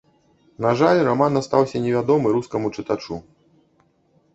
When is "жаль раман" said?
0.79-1.37